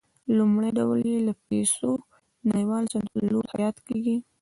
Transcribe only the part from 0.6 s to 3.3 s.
ډول یې د پیسو نړیوال صندوق له